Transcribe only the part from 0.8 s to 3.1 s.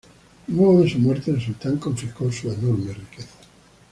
de su muerte, el sultán confiscó su enorme